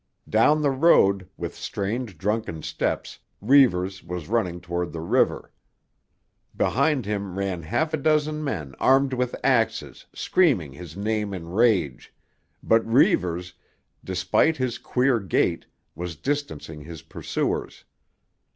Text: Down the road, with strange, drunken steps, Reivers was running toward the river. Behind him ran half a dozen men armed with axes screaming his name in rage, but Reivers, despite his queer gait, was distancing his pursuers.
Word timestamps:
Down 0.27 0.63
the 0.63 0.71
road, 0.71 1.29
with 1.37 1.53
strange, 1.53 2.17
drunken 2.17 2.63
steps, 2.63 3.19
Reivers 3.39 4.03
was 4.03 4.27
running 4.29 4.59
toward 4.59 4.93
the 4.93 4.99
river. 4.99 5.51
Behind 6.57 7.05
him 7.05 7.37
ran 7.37 7.61
half 7.61 7.93
a 7.93 7.97
dozen 7.97 8.43
men 8.43 8.73
armed 8.79 9.13
with 9.13 9.35
axes 9.43 10.07
screaming 10.15 10.73
his 10.73 10.97
name 10.97 11.35
in 11.35 11.49
rage, 11.49 12.11
but 12.63 12.83
Reivers, 12.83 13.53
despite 14.03 14.57
his 14.57 14.79
queer 14.79 15.19
gait, 15.19 15.67
was 15.93 16.15
distancing 16.15 16.81
his 16.81 17.03
pursuers. 17.03 17.83